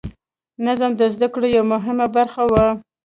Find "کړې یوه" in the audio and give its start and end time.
1.33-1.69